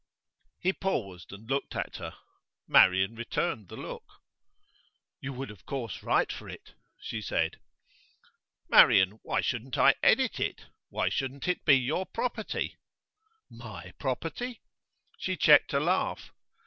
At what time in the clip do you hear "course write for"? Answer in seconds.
5.67-6.49